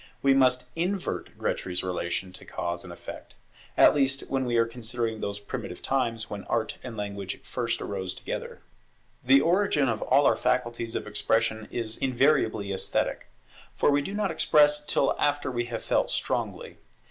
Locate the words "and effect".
2.83-3.35